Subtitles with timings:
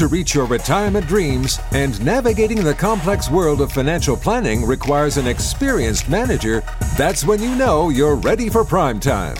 [0.00, 5.26] to reach your retirement dreams and navigating the complex world of financial planning requires an
[5.26, 6.62] experienced manager,
[6.96, 9.36] that's when you know you're ready for prime time.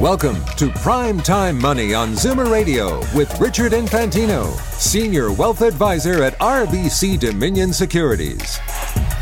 [0.00, 6.38] Welcome to Prime Time Money on Zoomer Radio with Richard Infantino, Senior Wealth Advisor at
[6.38, 8.60] RBC Dominion Securities.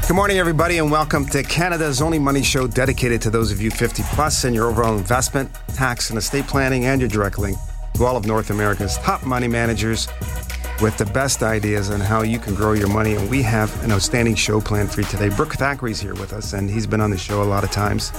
[0.06, 3.70] Good morning, everybody, and welcome to Canada's only money show dedicated to those of you
[3.70, 4.02] 50
[4.44, 7.56] and your overall investment, tax, and estate planning, and your direct link
[7.96, 10.06] to all of North America's top money managers
[10.80, 13.14] with the best ideas on how you can grow your money.
[13.14, 15.28] And we have an outstanding show planned for you today.
[15.30, 18.12] Brooke Thackray's here with us, and he's been on the show a lot of times.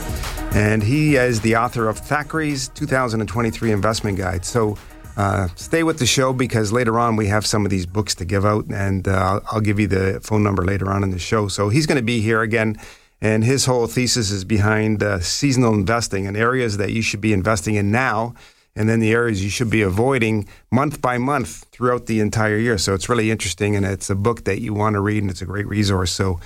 [0.54, 4.44] And he is the author of Thackray's 2023 Investment Guide.
[4.44, 4.78] So
[5.18, 8.26] uh, stay with the show because later on we have some of these books to
[8.26, 11.48] give out, and uh, I'll, give you the phone number later on in the show.
[11.48, 12.78] So he's going to be here again.
[13.20, 17.34] And his whole thesis is behind uh, seasonal investing and areas that you should be
[17.34, 18.36] investing in now
[18.78, 22.78] and then the areas you should be avoiding month by month throughout the entire year.
[22.78, 25.42] So it's really interesting, and it's a book that you want to read, and it's
[25.42, 26.12] a great resource.
[26.12, 26.40] So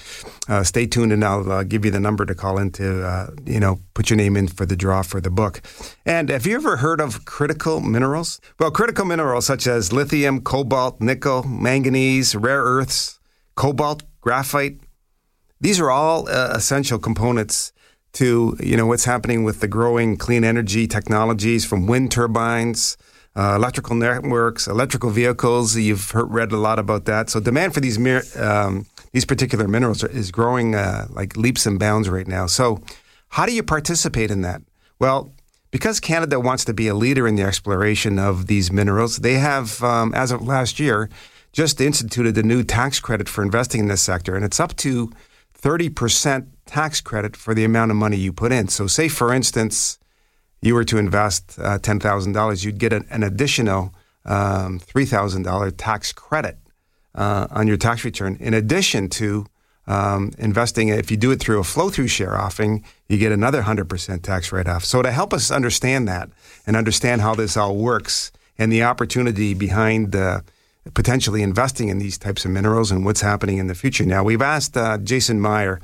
[0.47, 3.31] uh, stay tuned, and I'll uh, give you the number to call in to, uh,
[3.45, 5.61] you know, put your name in for the draw for the book.
[6.05, 8.39] And have you ever heard of critical minerals?
[8.59, 13.19] Well, critical minerals such as lithium, cobalt, nickel, manganese, rare earths,
[13.55, 14.79] cobalt, graphite,
[15.59, 17.71] these are all uh, essential components
[18.13, 22.97] to you know what's happening with the growing clean energy technologies from wind turbines,
[23.35, 25.75] uh, electrical networks, electrical vehicles.
[25.75, 27.29] You've heard, read a lot about that.
[27.29, 27.97] So demand for these
[28.37, 32.47] um, these particular minerals is growing uh, like leaps and bounds right now.
[32.47, 32.81] So
[33.29, 34.61] how do you participate in that?
[34.99, 35.31] Well.
[35.71, 39.81] Because Canada wants to be a leader in the exploration of these minerals, they have,
[39.81, 41.09] um, as of last year,
[41.53, 45.09] just instituted a new tax credit for investing in this sector, and it's up to
[45.61, 48.67] 30% tax credit for the amount of money you put in.
[48.67, 49.99] So, say for instance,
[50.61, 53.93] you were to invest uh, $10,000, you'd get an, an additional
[54.25, 56.57] um, $3,000 tax credit
[57.15, 59.45] uh, on your tax return, in addition to
[59.87, 60.89] um, investing.
[60.89, 64.51] If you do it through a flow through share offering, you get another 100% tax
[64.51, 64.85] write off.
[64.85, 66.29] So, to help us understand that
[66.65, 70.41] and understand how this all works and the opportunity behind uh,
[70.93, 74.05] potentially investing in these types of minerals and what's happening in the future.
[74.05, 75.79] Now, we've asked uh, Jason Meyer.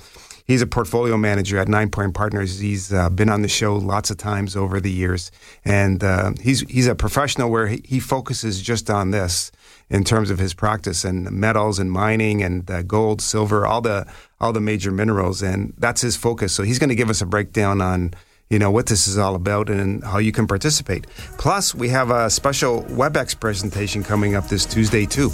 [0.46, 2.60] He's a portfolio manager at Ninepoint Partners.
[2.60, 5.30] He's uh, been on the show lots of times over the years,
[5.66, 9.52] and uh, he's he's a professional where he, he, focuses just on this
[9.90, 14.08] in terms of his practice and metals and mining and uh, gold, silver, all the
[14.40, 16.54] all the major minerals, and that's his focus.
[16.54, 18.14] So he's going to give us a breakdown on
[18.50, 21.06] you know, what this is all about and how you can participate.
[21.38, 25.32] Plus, we have a special WebEx presentation coming up this Tuesday, too.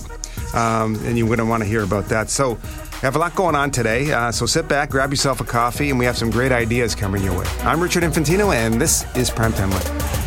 [0.53, 2.29] Um, and you're going to want to hear about that.
[2.29, 4.11] So, we have a lot going on today.
[4.11, 7.23] Uh, so, sit back, grab yourself a coffee, and we have some great ideas coming
[7.23, 7.45] your way.
[7.59, 10.23] I'm Richard Infantino, and this is Primetime Money.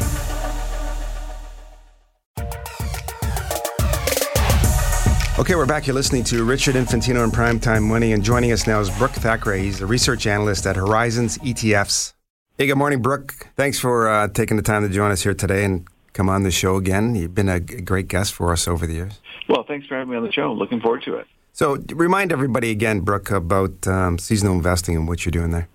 [5.39, 5.87] Okay, we're back.
[5.87, 9.61] You're listening to Richard Infantino and Primetime Money, and joining us now is Brooke Thackray.
[9.61, 12.16] He's a research analyst at Horizons ETFs.
[12.59, 13.35] Hey, good morning, Brooke.
[13.55, 16.51] Thanks for uh, taking the time to join us here today and come on the
[16.51, 17.15] show again.
[17.15, 19.21] You've been a great guest for us over the years.
[19.47, 20.55] Well, thanks for having me on the show.
[20.55, 21.27] Looking forward to it.
[21.53, 25.69] So, remind everybody again, Brooke, about um, seasonal investing and what you're doing there.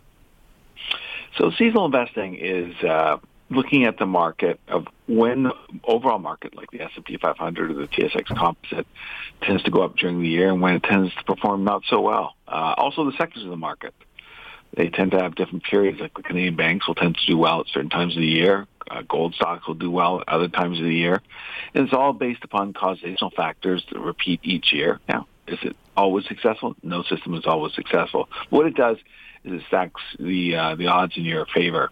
[1.38, 3.18] So, seasonal investing is uh,
[3.52, 5.54] looking at the market of when the
[5.84, 8.88] overall market, like the S&P 500 or the TSX Composite,
[9.44, 12.02] tends to go up during the year, and when it tends to perform not so
[12.02, 12.34] well.
[12.48, 13.94] Uh, also, the sectors of the market
[14.76, 16.00] they tend to have different periods.
[16.00, 18.68] Like the Canadian banks will tend to do well at certain times of the year.
[18.90, 21.22] Uh, gold stocks will do well at other times of the year.
[21.74, 25.00] And it's all based upon causational factors that repeat each year.
[25.08, 26.76] Now, is it always successful?
[26.84, 28.30] No system is always successful.
[28.50, 28.98] What it does
[29.44, 31.90] is it stacks the uh, the odds in your favor.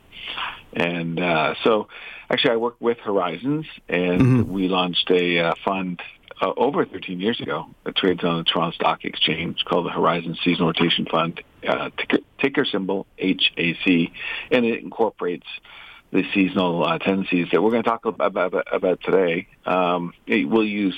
[0.73, 1.87] And uh, so,
[2.29, 4.51] actually, I work with Horizons, and mm-hmm.
[4.51, 6.01] we launched a uh, fund
[6.41, 7.67] uh, over 13 years ago.
[7.85, 12.19] It trades on the Toronto Stock Exchange called the Horizon Seasonal Rotation Fund, uh, ticker,
[12.39, 14.11] ticker, symbol HAC,
[14.51, 15.47] and it incorporates
[16.11, 19.47] the seasonal uh, tendencies that we're going to talk about, about, about today.
[19.65, 20.95] Um, it will use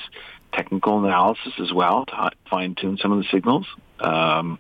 [0.54, 3.66] technical analysis as well to fine tune some of the signals.
[4.00, 4.60] Um,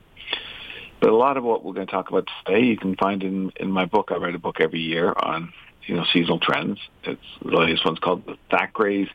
[0.99, 3.51] but a lot of what we're going to talk about today, you can find in,
[3.55, 4.09] in my book.
[4.11, 5.51] I write a book every year on
[5.85, 6.79] you know seasonal trends.
[7.03, 9.09] It's the latest one's called the Thackray's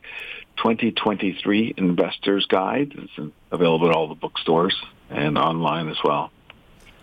[0.57, 2.93] 2023 Investors Guide.
[2.97, 4.75] It's available at all the bookstores
[5.09, 6.31] and online as well.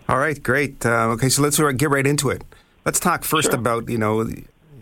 [0.08, 0.84] All right, great.
[0.84, 2.42] Uh, okay, so let's get right into it.
[2.84, 3.58] Let's talk first Sure.
[3.58, 4.28] about you know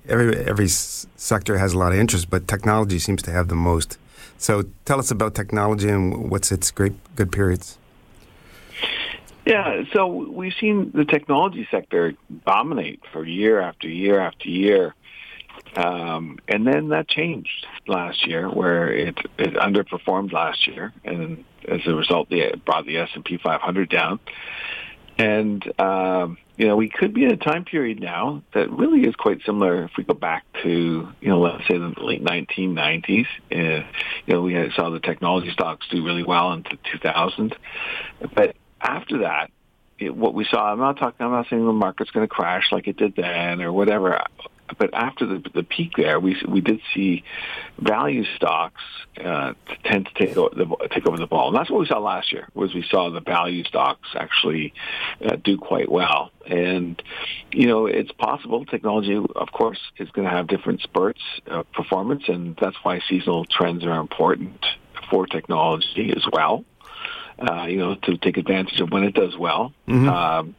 [0.09, 3.99] every every sector has a lot of interest, but technology seems to have the most.
[4.39, 7.79] So tell us about technology and what's its great good periods.
[9.45, 12.15] Yeah, so we've seen the technology sector
[12.47, 14.95] dominate for year after year after year.
[15.77, 21.81] Um, and then that changed last year, where it, it underperformed last year, and as
[21.87, 24.21] a result, it brought the S and P 500 down.
[25.19, 29.15] And um, you know, we could be in a time period now that really is
[29.15, 29.85] quite similar.
[29.85, 33.87] If we go back to you know, let's say the late 1990s, uh,
[34.27, 37.57] you know, we saw the technology stocks do really well into 2000,
[38.35, 39.51] but after that,
[39.99, 42.73] it, what we saw, I'm not talking, I'm not saying the market's going to crash
[42.73, 44.21] like it did then or whatever,
[44.79, 47.25] but after the, the peak there, we we did see
[47.79, 48.83] value stocks
[49.23, 51.99] uh, tend to take over, the, take over the ball, and that's what we saw
[51.99, 52.49] last year.
[52.55, 54.73] Was we saw the value stocks actually
[55.25, 57.03] uh, do quite well, and
[57.53, 58.65] you know it's possible.
[58.65, 63.45] Technology, of course, is going to have different spurts of performance, and that's why seasonal
[63.45, 64.65] trends are important
[65.11, 66.65] for technology as well
[67.43, 69.73] uh, you know, to take advantage of when it does well.
[69.89, 70.09] Mm-hmm.
[70.09, 70.55] Um,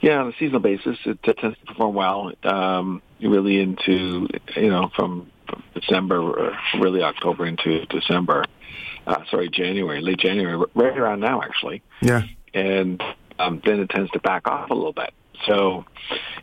[0.00, 2.32] yeah, on a seasonal basis, it tends to perform well.
[2.42, 5.30] Um, really into you know from
[5.74, 8.44] December, or really October into December.
[9.06, 12.22] Uh, sorry, January, late January, right around now actually, Yeah,
[12.52, 13.02] and
[13.38, 15.12] um, then it tends to back off a little bit.
[15.46, 15.84] So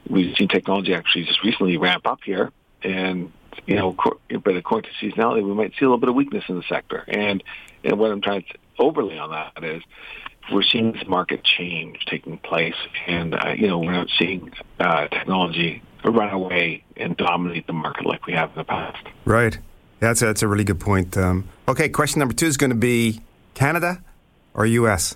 [0.09, 3.31] we've seen technology actually just recently ramp up here, and
[3.65, 3.95] you know,
[4.43, 7.03] but according to seasonality, we might see a little bit of weakness in the sector.
[7.07, 7.43] And
[7.83, 9.83] and what I'm trying to overlay on that is
[10.51, 12.75] we're seeing this market change taking place,
[13.07, 18.05] and uh, you know, we're not seeing uh, technology run away and dominate the market
[18.05, 19.07] like we have in the past.
[19.25, 19.57] right.
[19.99, 21.17] That's a, that's a really good point.
[21.17, 23.21] Um, okay, question number two is going to be
[23.53, 24.03] Canada
[24.53, 25.15] or U.S.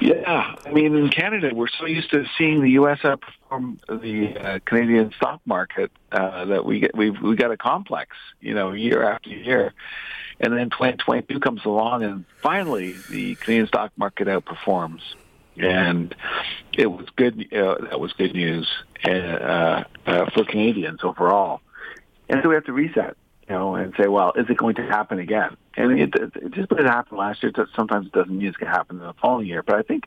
[0.00, 2.98] Yeah, I mean, in Canada, we're so used to seeing the U.S.
[3.02, 8.16] outperform the uh, Canadian stock market uh, that we get we've we got a complex,
[8.40, 9.72] you know, year after year,
[10.42, 15.00] and then 2022 comes along, and finally the Canadian stock market outperforms,
[15.56, 16.14] and
[16.76, 17.52] it was good.
[17.52, 18.68] Uh, that was good news
[19.04, 21.60] uh, uh, for Canadians overall,
[22.28, 23.16] and so we have to reset
[23.48, 25.56] you know, and say, well, is it going to happen again?
[25.76, 28.56] And it, it, it just because it happened last year, sometimes it doesn't mean it's
[28.56, 29.62] going to happen in the following year.
[29.62, 30.06] But I think,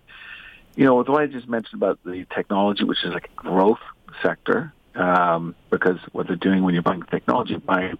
[0.76, 3.80] you know, with what I just mentioned about the technology, which is like a growth
[4.24, 7.98] sector, um, because what they're doing when you're buying technology, buying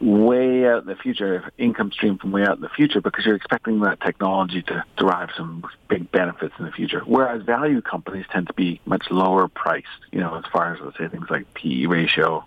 [0.00, 3.36] way out in the future, income stream from way out in the future, because you're
[3.36, 7.02] expecting that technology to derive some big benefits in the future.
[7.04, 10.96] Whereas value companies tend to be much lower priced, you know, as far as let's
[10.96, 12.44] say things like PE ratio,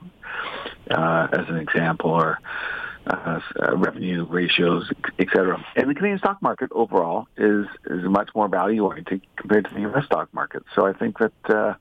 [0.89, 2.39] uh, as an example, or
[3.05, 4.89] uh, uh, revenue ratios,
[5.19, 5.63] et cetera.
[5.75, 9.81] And the Canadian stock market overall is is much more value oriented compared to the
[9.81, 10.05] U.S.
[10.05, 10.63] stock market.
[10.73, 11.73] So I think that uh,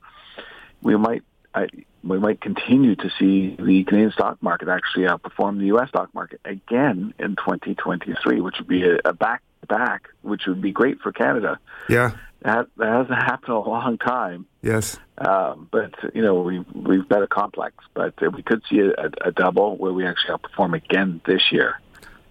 [0.81, 1.23] we might.
[1.55, 1.67] I,
[2.03, 5.89] we might continue to see the Canadian stock market actually outperform the U.S.
[5.89, 10.61] stock market again in 2023, which would be a, a back to back, which would
[10.61, 11.59] be great for Canada.
[11.87, 12.11] Yeah.
[12.41, 14.45] That, that hasn't happened in a long time.
[14.61, 14.97] Yes.
[15.17, 19.31] Um, but you know we've we've got a complex, but we could see a, a
[19.31, 21.79] double where we actually outperform again this year.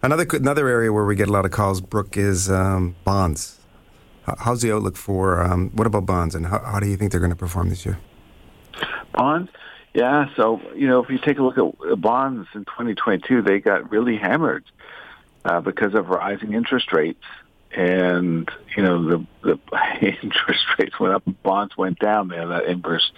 [0.03, 3.61] Another another area where we get a lot of calls, Brooke, is um, bonds.
[4.39, 7.21] How's the outlook for um, what about bonds, and how, how do you think they're
[7.21, 7.99] going to perform this year?
[9.13, 9.51] Bonds,
[9.95, 10.27] yeah.
[10.37, 14.17] So you know, if you take a look at bonds in 2022, they got really
[14.17, 14.65] hammered
[15.45, 17.25] uh, because of rising interest rates,
[17.73, 19.59] and you know the the
[20.23, 22.29] interest rates went up, and bonds went down.
[22.29, 23.11] They have that inverse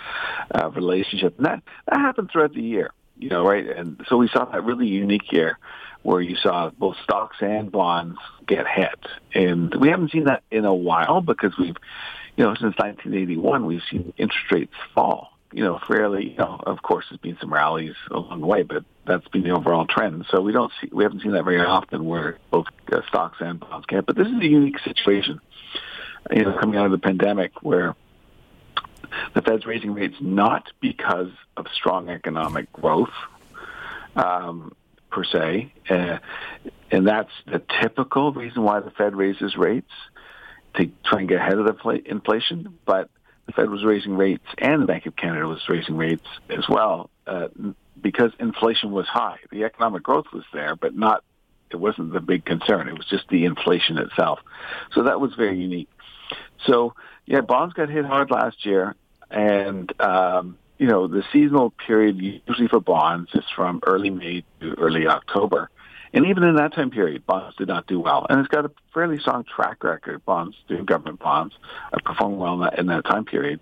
[0.52, 2.90] uh, relationship, and that that happened throughout the year.
[3.16, 3.64] You know, right?
[3.64, 5.58] And so we saw that really unique year
[6.02, 8.98] where you saw both stocks and bonds get hit,
[9.32, 11.76] and we haven't seen that in a while because we've,
[12.36, 16.82] you know, since 1981 we've seen interest rates fall you know, fairly, you know, of
[16.82, 20.26] course, there's been some rallies along the way, but that's been the overall trend.
[20.28, 23.60] So we don't see, we haven't seen that very often where both uh, stocks and
[23.60, 24.02] bonds can.
[24.04, 25.40] But this is a unique situation,
[26.32, 27.94] you know, coming out of the pandemic where
[29.34, 33.14] the Fed's raising rates not because of strong economic growth,
[34.16, 34.74] um,
[35.10, 36.18] per se, uh,
[36.90, 39.92] and that's the typical reason why the Fed raises rates
[40.74, 43.08] to try and get ahead of the inflation, but
[43.46, 47.10] the Fed was raising rates and the Bank of Canada was raising rates as well
[47.26, 47.48] uh,
[48.00, 49.38] because inflation was high.
[49.50, 51.24] The economic growth was there, but not
[51.70, 52.88] it wasn't the big concern.
[52.88, 54.38] It was just the inflation itself.
[54.92, 55.88] So that was very unique.
[56.66, 56.94] So
[57.26, 58.94] yeah, bonds got hit hard last year,
[59.30, 64.74] and um, you know the seasonal period usually for bonds is from early May to
[64.74, 65.70] early October.
[66.14, 68.24] And even in that time period, bonds did not do well.
[68.30, 70.24] And it's got a fairly strong track record.
[70.24, 70.56] Bonds,
[70.86, 71.56] government bonds,
[72.04, 73.58] performed well in that, in that time period.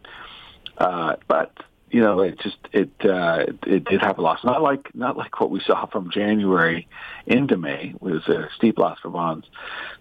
[0.76, 1.56] Uh, but
[1.92, 4.42] you know, it just it, uh, it did have a loss.
[4.44, 6.88] Not like not like what we saw from January
[7.26, 9.46] into May was a steep loss for bonds.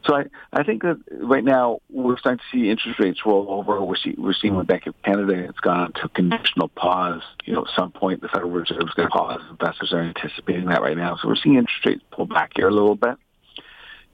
[0.06, 3.84] So I I think that right now we're starting to see interest rates roll over.
[3.84, 7.24] We're see, we're seeing with Bank of Canada it's gone to conditional pause.
[7.44, 9.42] You know, at some point the Federal Reserve is going to pause.
[9.50, 11.18] Investors are anticipating that right now.
[11.18, 13.18] So we're seeing interest rates pull back here a little bit.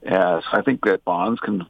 [0.04, 1.68] Uh, so I think that bonds can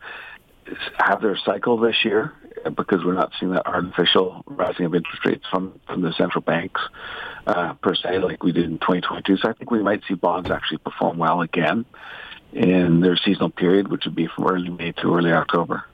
[0.98, 2.34] have their cycle this year
[2.76, 6.82] because we're not seeing that artificial rising of interest rates from, from the central banks
[7.46, 9.38] uh, per se like we did in 2022.
[9.38, 11.86] So I think we might see bonds actually perform well again
[12.54, 15.86] in their seasonal period, which would be from early May to early October.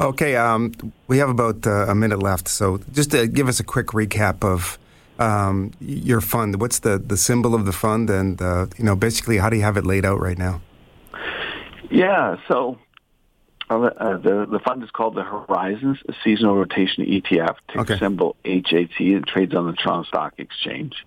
[0.00, 0.72] Okay, um,
[1.08, 2.48] we have about uh, a minute left.
[2.48, 4.78] So just to give us a quick recap of
[5.18, 6.60] um, your fund.
[6.60, 9.62] What's the, the symbol of the fund, and uh, you know basically how do you
[9.62, 10.60] have it laid out right now?
[11.90, 12.78] Yeah, so
[13.70, 17.98] uh, the the fund is called the Horizons Seasonal Rotation ETF, ticker okay.
[17.98, 19.00] symbol HAC.
[19.00, 21.04] It trades on the Toronto Stock Exchange.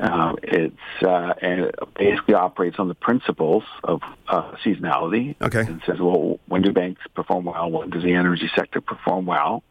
[0.00, 5.34] Uh, it's uh, and it basically operates on the principles of uh, seasonality.
[5.42, 5.60] Okay.
[5.60, 7.70] And says, well, when do banks perform well?
[7.70, 9.64] When does the energy sector perform well?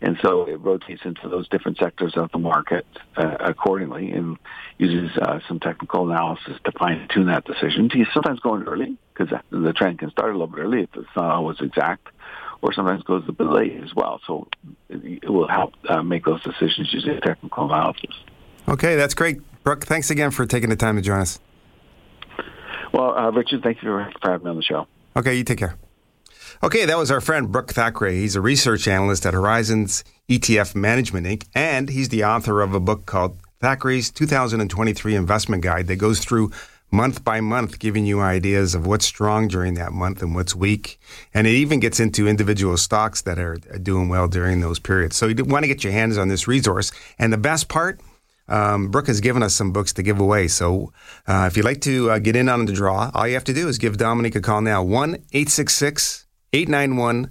[0.00, 4.36] And so it rotates into those different sectors of the market uh, accordingly and
[4.78, 7.90] uses uh, some technical analysis to fine tune that decision.
[7.92, 11.08] You sometimes going early because the trend can start a little bit early if it's
[11.16, 12.08] not always exact,
[12.62, 14.20] or sometimes goes a bit late as well.
[14.26, 14.48] So
[14.88, 18.14] it will help uh, make those decisions using technical analysis.
[18.68, 19.40] Okay, that's great.
[19.64, 21.40] Brooke, thanks again for taking the time to join us.
[22.92, 24.86] Well, uh, Richard, thank you for having me on the show.
[25.16, 25.76] Okay, you take care.
[26.62, 28.12] Okay, that was our friend Brooke Thackray.
[28.12, 32.80] He's a research analyst at Horizons ETF Management Inc., and he's the author of a
[32.80, 36.50] book called Thackray's 2023 Investment Guide that goes through
[36.90, 40.98] month by month, giving you ideas of what's strong during that month and what's weak.
[41.34, 45.16] And it even gets into individual stocks that are doing well during those periods.
[45.16, 46.90] So you want to get your hands on this resource.
[47.18, 48.00] And the best part,
[48.48, 50.48] um, Brooke has given us some books to give away.
[50.48, 50.92] So
[51.26, 53.54] uh, if you'd like to uh, get in on the draw, all you have to
[53.54, 57.30] do is give Dominique a call now 1 866 891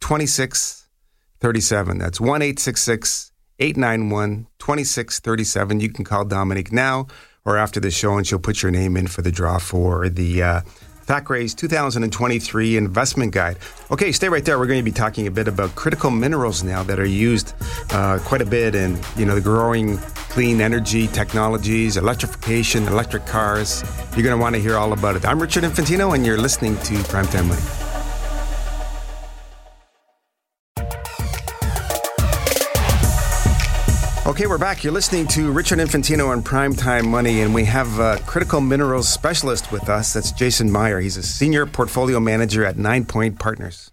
[0.00, 1.98] 2637.
[1.98, 5.80] That's 1 866 891 2637.
[5.80, 7.06] You can call Dominique now
[7.44, 10.42] or after the show, and she'll put your name in for the draw for the
[10.42, 10.60] uh,
[11.06, 13.58] Thackray's 2023 Investment Guide.
[13.90, 14.58] Okay, stay right there.
[14.58, 17.52] We're going to be talking a bit about critical minerals now that are used
[17.90, 19.98] uh, quite a bit in you know the growing
[20.30, 23.84] clean energy technologies, electrification, electric cars.
[24.16, 25.26] You're going to want to hear all about it.
[25.26, 27.83] I'm Richard Infantino, and you're listening to Primetime Money.
[34.34, 34.82] Okay, we're back.
[34.82, 39.70] You're listening to Richard Infantino on Primetime Money, and we have a critical minerals specialist
[39.70, 40.12] with us.
[40.12, 40.98] That's Jason Meyer.
[40.98, 43.92] He's a senior portfolio manager at Ninepoint Partners.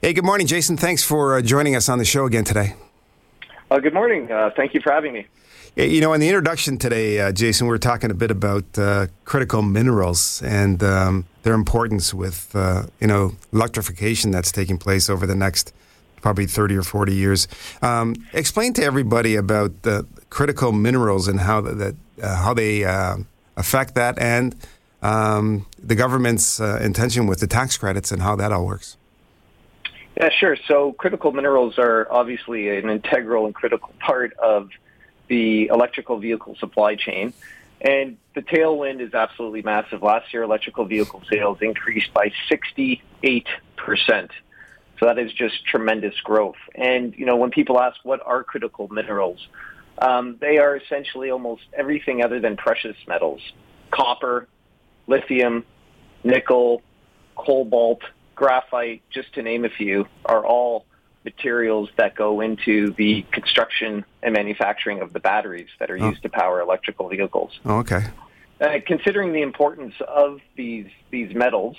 [0.00, 0.78] Hey, good morning, Jason.
[0.78, 2.76] Thanks for uh, joining us on the show again today.
[3.70, 4.32] Uh, good morning.
[4.32, 5.26] Uh, thank you for having me.
[5.76, 9.08] You know, in the introduction today, uh, Jason, we are talking a bit about uh,
[9.26, 15.26] critical minerals and um, their importance with, uh, you know, electrification that's taking place over
[15.26, 15.74] the next
[16.20, 17.48] probably 30 or 40 years.
[17.82, 23.16] Um, explain to everybody about the critical minerals and how that uh, how they uh,
[23.56, 24.54] affect that and
[25.02, 28.96] um, the government's uh, intention with the tax credits and how that all works.
[30.16, 30.56] Yeah, sure.
[30.66, 34.70] So critical minerals are obviously an integral and critical part of
[35.28, 37.32] the electrical vehicle supply chain.
[37.80, 40.02] And the tailwind is absolutely massive.
[40.02, 43.00] Last year, electrical vehicle sales increased by 68%.
[44.98, 46.56] So that is just tremendous growth.
[46.74, 49.46] And, you know, when people ask what are critical minerals,
[49.98, 53.40] um, they are essentially almost everything other than precious metals.
[53.90, 54.48] Copper,
[55.06, 55.64] lithium,
[56.24, 56.82] nickel,
[57.36, 58.02] cobalt,
[58.34, 60.84] graphite, just to name a few, are all
[61.24, 66.08] materials that go into the construction and manufacturing of the batteries that are oh.
[66.08, 67.58] used to power electrical vehicles.
[67.64, 68.04] Oh, okay.
[68.60, 71.76] Uh, considering the importance of these these metals,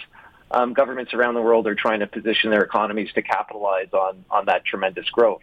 [0.51, 4.45] um, governments around the world are trying to position their economies to capitalize on, on
[4.45, 5.41] that tremendous growth.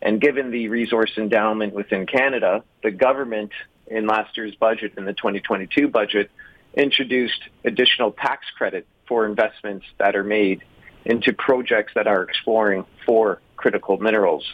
[0.00, 3.52] And given the resource endowment within Canada, the government
[3.86, 6.30] in last year's budget, in the 2022 budget,
[6.74, 10.62] introduced additional tax credit for investments that are made
[11.04, 14.44] into projects that are exploring for critical minerals.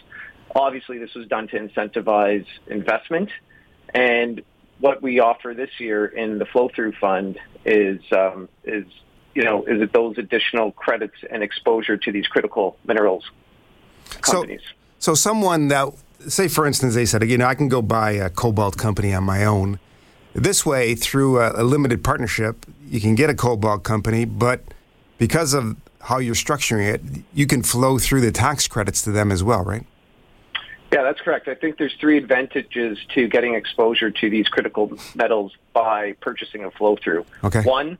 [0.55, 3.29] Obviously, this was done to incentivize investment.
[3.93, 4.43] And
[4.79, 8.85] what we offer this year in the flow through fund is um, is
[9.33, 13.29] you know, is it those additional credits and exposure to these critical minerals
[14.21, 14.61] companies?
[14.99, 15.89] So, so someone that,
[16.27, 19.23] say, for instance, they said, you know, I can go buy a cobalt company on
[19.23, 19.79] my own.
[20.33, 24.61] This way, through a, a limited partnership, you can get a cobalt company, but
[25.17, 27.01] because of how you're structuring it,
[27.33, 29.85] you can flow through the tax credits to them as well, right?
[30.91, 31.47] Yeah, that's correct.
[31.47, 36.71] I think there's three advantages to getting exposure to these critical metals by purchasing a
[36.71, 37.25] flow through.
[37.43, 37.61] Okay.
[37.61, 37.97] One,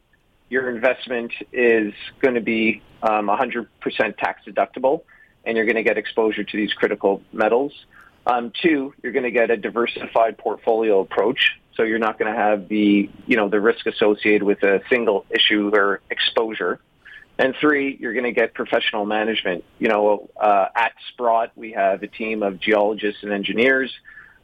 [0.53, 3.65] your investment is going to be um, 100%
[4.17, 5.01] tax deductible,
[5.43, 7.73] and you're going to get exposure to these critical metals.
[8.27, 12.39] Um, two, you're going to get a diversified portfolio approach, so you're not going to
[12.39, 16.79] have the you know the risk associated with a single issue or exposure.
[17.39, 19.63] And three, you're going to get professional management.
[19.79, 23.91] You know, uh, at Sprott, we have a team of geologists and engineers.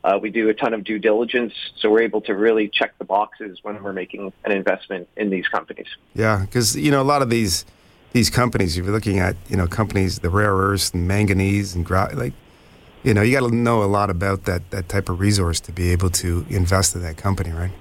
[0.03, 3.05] Uh, we do a ton of due diligence, so we're able to really check the
[3.05, 5.87] boxes when we're making an investment in these companies.
[6.13, 7.65] Yeah, because you know a lot of these
[8.13, 11.85] these companies, if you're looking at you know companies, the rare earths and manganese and
[11.85, 12.33] gra- like,
[13.03, 15.73] you know, you got to know a lot about that that type of resource to
[15.73, 17.71] be able to invest in that company, right?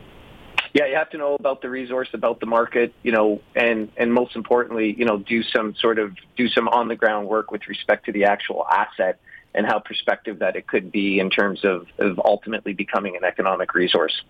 [0.75, 4.13] Yeah, you have to know about the resource, about the market, you know, and and
[4.13, 7.69] most importantly, you know, do some sort of do some on the ground work with
[7.69, 9.19] respect to the actual asset
[9.55, 13.75] and how prospective that it could be in terms of, of ultimately becoming an economic
[13.75, 14.23] resource.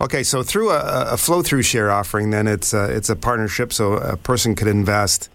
[0.00, 3.72] Okay, so through a, a flow through share offering, then it's a, it's a partnership,
[3.72, 5.30] so a person could invest,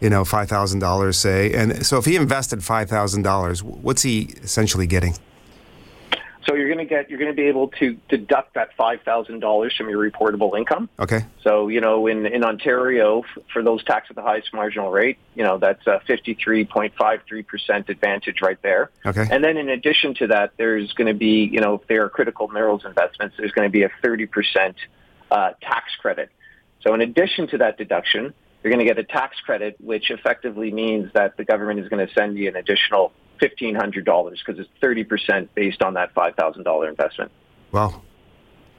[0.00, 4.02] you know, five thousand dollars, say, and so if he invested five thousand dollars, what's
[4.02, 5.14] he essentially getting?
[6.46, 9.40] So you're going to get you're going to be able to deduct that five thousand
[9.40, 10.88] dollars from your reportable income.
[10.98, 11.24] Okay.
[11.42, 13.22] So you know in in Ontario
[13.52, 16.94] for those taxed at the highest marginal rate, you know that's a fifty three point
[16.96, 18.90] five three percent advantage right there.
[19.06, 19.26] Okay.
[19.30, 22.08] And then in addition to that, there's going to be you know if they are
[22.08, 24.76] critical minerals investments, there's going to be a thirty percent
[25.30, 26.30] uh, tax credit.
[26.82, 30.72] So in addition to that deduction, you're going to get a tax credit, which effectively
[30.72, 34.60] means that the government is going to send you an additional fifteen hundred dollars because
[34.60, 37.32] it's thirty percent based on that five thousand dollar investment.
[37.72, 38.04] Well,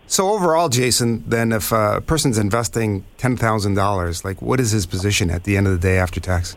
[0.07, 4.85] so overall, Jason, then if a person's investing ten thousand dollars, like what is his
[4.85, 6.55] position at the end of the day after tax?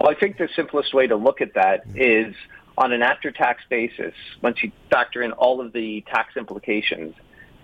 [0.00, 2.34] Well, I think the simplest way to look at that is
[2.76, 4.14] on an after-tax basis.
[4.40, 7.14] Once you factor in all of the tax implications,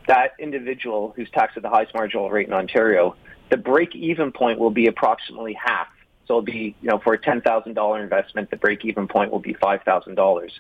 [0.07, 3.17] that individual who's taxed at the highest marginal rate in Ontario,
[3.51, 5.89] the break-even point will be approximately half
[6.29, 10.51] so it'll be, you know, for a $10,000 investment, the break-even point will be $5,000.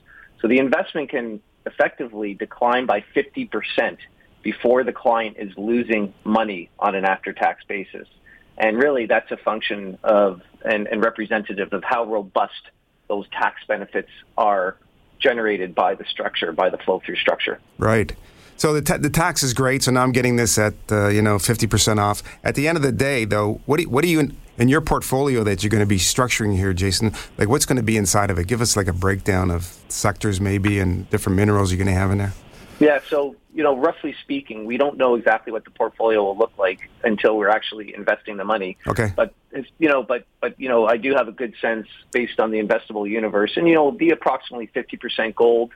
[0.40, 3.98] So the investment can effectively decline by 50%
[4.42, 8.09] before the client is losing money on an after-tax basis.
[8.57, 12.70] And really that's a function of and, and representative of how robust
[13.09, 14.76] those tax benefits are
[15.18, 17.61] generated by the structure, by the flow-through structure.
[17.78, 18.14] Right.
[18.59, 19.85] So the, ta- the tax is great.
[19.85, 22.23] So now I'm getting this at uh, you know 50% off.
[22.44, 24.68] At the end of the day, though, what do you, what do you in, in
[24.68, 27.12] your portfolio that you're going to be structuring here, Jason?
[27.38, 28.49] Like what's going to be inside of it?
[28.49, 32.11] Give us like a breakdown of sectors maybe and different minerals you're going to have
[32.11, 32.33] in there.
[32.81, 33.01] Yeah.
[33.09, 36.90] So you know, roughly speaking, we don't know exactly what the portfolio will look like
[37.03, 38.77] until we're actually investing the money.
[38.87, 39.12] Okay.
[39.16, 42.40] But it's, you know, but but you know, I do have a good sense based
[42.40, 45.73] on the investable universe, and you know, it'll be approximately 50% gold,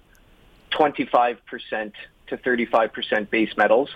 [0.72, 1.92] 25%
[2.32, 3.88] to 35% base metals,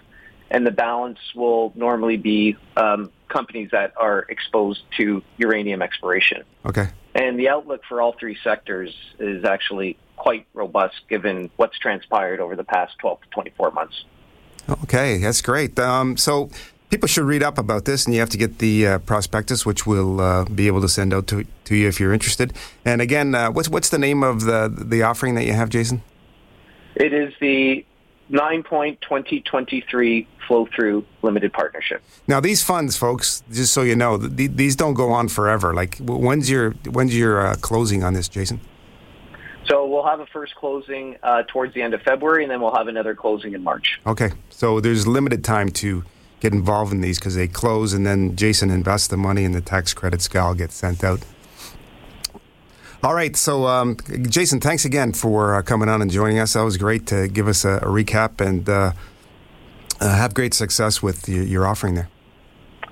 [0.50, 6.44] and the balance will normally be um, companies that are exposed to uranium exploration.
[6.64, 6.88] Okay.
[7.14, 12.56] And the outlook for all three sectors is actually quite robust given what's transpired over
[12.56, 14.04] the past 12 to 24 months.
[14.82, 15.78] Okay, that's great.
[15.78, 16.50] Um, so
[16.90, 19.86] people should read up about this, and you have to get the uh, prospectus, which
[19.86, 22.52] we'll uh, be able to send out to, to you if you're interested.
[22.84, 26.02] And again, uh, what's what's the name of the the offering that you have, Jason?
[26.96, 27.84] It is the
[28.30, 32.02] Ninepoint 2023 Flow Through Limited Partnership.
[32.26, 35.74] Now, these funds, folks, just so you know, th- these don't go on forever.
[35.74, 38.60] Like, when's your when's your uh, closing on this, Jason?
[39.68, 42.74] So we'll have a first closing uh, towards the end of February, and then we'll
[42.74, 44.00] have another closing in March.
[44.06, 46.04] Okay, so there's limited time to
[46.40, 49.60] get involved in these because they close, and then Jason invests the money, and the
[49.60, 51.24] tax credits all get sent out.
[53.02, 53.96] All right, so um,
[54.28, 56.54] Jason, thanks again for uh, coming on and joining us.
[56.54, 58.92] That was great to give us a, a recap and uh,
[60.00, 62.08] uh, have great success with your, your offering there.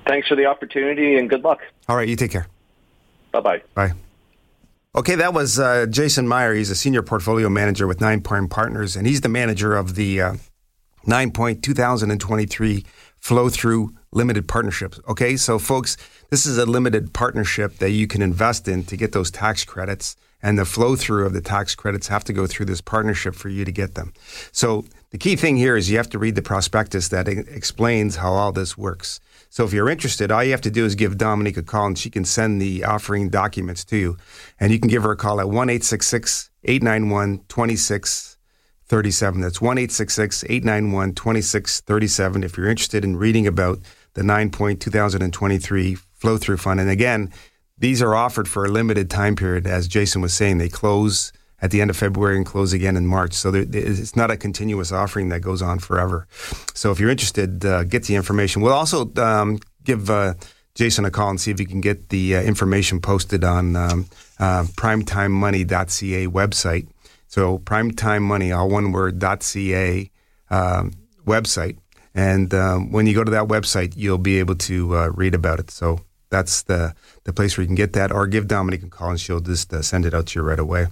[0.07, 1.61] Thanks for the opportunity, and good luck.
[1.89, 2.47] All right, you take care.
[3.33, 3.63] Bye bye.
[3.75, 3.93] Bye.
[4.95, 6.55] Okay, that was uh, Jason Meyer.
[6.55, 10.35] He's a senior portfolio manager with Ninepoint Partners, and he's the manager of the uh,
[11.07, 12.85] Ninepoint 2023
[13.19, 15.01] Flow Through Limited Partnerships.
[15.09, 15.97] Okay, so folks,
[16.31, 20.17] this is a limited partnership that you can invest in to get those tax credits,
[20.43, 23.49] and the flow through of the tax credits have to go through this partnership for
[23.49, 24.13] you to get them.
[24.53, 28.33] So the key thing here is you have to read the prospectus that explains how
[28.33, 29.21] all this works.
[29.49, 31.97] So if you're interested, all you have to do is give Dominique a call and
[31.97, 34.17] she can send the offering documents to you.
[34.59, 39.41] And you can give her a call at 1 891 2637.
[39.41, 43.79] That's 1 891 2637 if you're interested in reading about
[44.15, 46.81] the Ninepoint 2023 flow through fund.
[46.81, 47.33] And again,
[47.79, 49.67] these are offered for a limited time period.
[49.67, 53.07] As Jason was saying, they close at the end of February and close again in
[53.07, 53.33] March.
[53.33, 56.27] So there, it's not a continuous offering that goes on forever.
[56.75, 58.63] So if you're interested, uh, get the information.
[58.63, 60.35] We'll also um, give uh,
[60.75, 64.07] Jason a call and see if he can get the uh, information posted on um,
[64.39, 66.89] uh, primetimemoney.ca website.
[67.29, 70.11] So primetimemoney, all one word, .ca
[70.51, 70.93] um,
[71.27, 71.79] website.
[72.15, 75.59] And um, when you go to that website, you'll be able to uh, read about
[75.59, 75.71] it.
[75.71, 76.01] So
[76.31, 79.21] that's the, the place where you can get that, or give Dominique a call and
[79.21, 80.87] she'll just uh, send it out to you right away.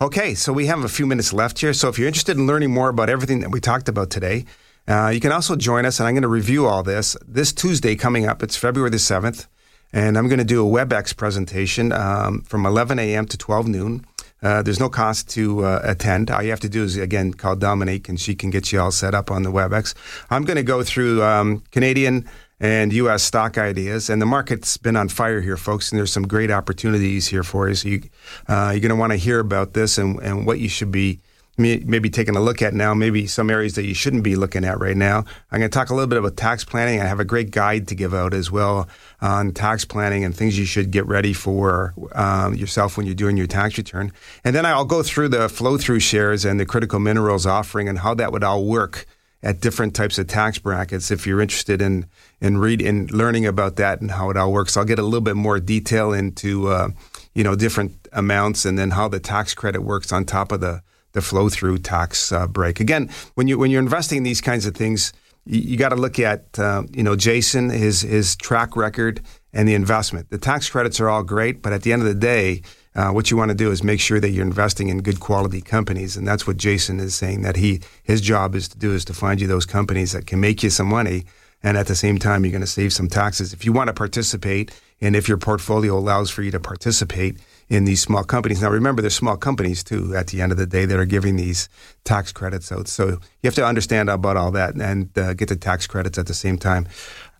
[0.00, 1.72] Okay, so we have a few minutes left here.
[1.72, 4.44] So if you're interested in learning more about everything that we talked about today,
[4.88, 7.94] uh, you can also join us, and I'm going to review all this this Tuesday
[7.94, 8.42] coming up.
[8.42, 9.46] It's February the 7th,
[9.92, 13.26] and I'm going to do a WebEx presentation um, from 11 a.m.
[13.26, 14.06] to 12 noon.
[14.42, 16.30] Uh, there's no cost to uh, attend.
[16.30, 18.90] All you have to do is, again, call Dominique, and she can get you all
[18.90, 19.94] set up on the WebEx.
[20.30, 22.28] I'm going to go through um, Canadian
[22.62, 23.24] and U.S.
[23.24, 24.08] stock ideas.
[24.08, 27.68] And the market's been on fire here, folks, and there's some great opportunities here for
[27.68, 27.74] you.
[27.74, 28.02] So you,
[28.48, 31.18] uh, you're going to want to hear about this and, and what you should be
[31.62, 34.80] maybe taking a look at now, maybe some areas that you shouldn't be looking at
[34.80, 35.24] right now.
[35.50, 37.00] I'm going to talk a little bit about tax planning.
[37.00, 38.88] I have a great guide to give out as well
[39.20, 43.36] on tax planning and things you should get ready for um, yourself when you're doing
[43.36, 44.12] your tax return.
[44.44, 47.98] And then I'll go through the flow through shares and the critical minerals offering and
[47.98, 49.06] how that would all work
[49.42, 51.10] at different types of tax brackets.
[51.10, 52.06] If you're interested in
[52.40, 55.20] in read in learning about that and how it all works, I'll get a little
[55.20, 56.90] bit more detail into uh,
[57.34, 60.82] you know different amounts and then how the tax credit works on top of the
[61.12, 62.80] the flow through tax uh, break.
[62.80, 65.12] Again, when you when you're investing in these kinds of things,
[65.44, 69.20] you, you got to look at uh, you know Jason his his track record
[69.52, 70.30] and the investment.
[70.30, 72.62] The tax credits are all great, but at the end of the day.
[72.94, 75.62] Uh, what you want to do is make sure that you're investing in good quality
[75.62, 77.40] companies, and that's what Jason is saying.
[77.40, 80.40] That he his job is to do is to find you those companies that can
[80.40, 81.24] make you some money,
[81.62, 83.54] and at the same time you're going to save some taxes.
[83.54, 87.84] If you want to participate, and if your portfolio allows for you to participate in
[87.84, 88.62] these small companies.
[88.62, 90.14] Now, remember, there's small companies too.
[90.14, 91.68] At the end of the day, that are giving these
[92.04, 92.88] tax credits out.
[92.88, 96.26] So you have to understand about all that and uh, get the tax credits at
[96.26, 96.86] the same time.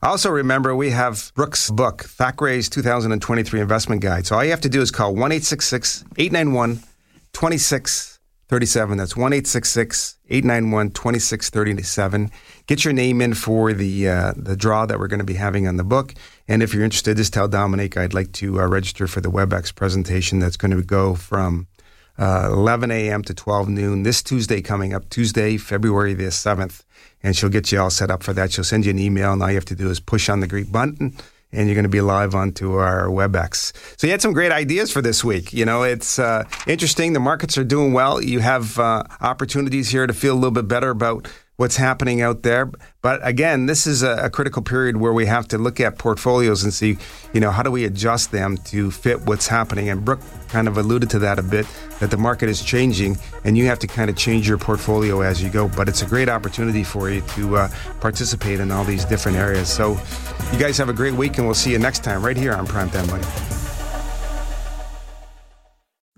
[0.02, 4.26] Also, remember we have Brooks' book, Thackray's 2023 Investment Guide.
[4.26, 6.82] So all you have to do is call 1 891
[8.52, 8.98] 2637.
[8.98, 9.32] That's 1
[10.28, 12.30] 891 2637.
[12.66, 15.66] Get your name in for the, uh, the draw that we're going to be having
[15.66, 16.12] on the book.
[16.46, 19.74] And if you're interested, just tell Dominique I'd like to uh, register for the WebEx
[19.74, 21.66] presentation that's going to go from
[22.18, 23.22] uh, 11 a.m.
[23.22, 26.84] to 12 noon this Tuesday coming up, Tuesday, February the 7th.
[27.22, 28.52] And she'll get you all set up for that.
[28.52, 30.46] She'll send you an email, and all you have to do is push on the
[30.46, 31.16] green button,
[31.52, 33.72] and you're going to be live onto our WebEx.
[33.98, 35.52] So you had some great ideas for this week.
[35.52, 37.12] You know, it's uh, interesting.
[37.12, 38.22] The markets are doing well.
[38.22, 42.42] You have uh, opportunities here to feel a little bit better about what's happening out
[42.42, 42.70] there.
[43.02, 46.64] But again, this is a, a, critical period where we have to look at portfolios
[46.64, 46.96] and see,
[47.32, 49.88] you know, how do we adjust them to fit what's happening?
[49.88, 51.66] And Brooke kind of alluded to that a bit,
[52.00, 55.42] that the market is changing and you have to kind of change your portfolio as
[55.42, 55.68] you go.
[55.68, 57.68] But it's a great opportunity for you to uh,
[58.00, 59.68] participate in all these different areas.
[59.68, 60.00] So
[60.52, 62.66] you guys have a great week and we'll see you next time right here on
[62.66, 63.71] Primetime Money.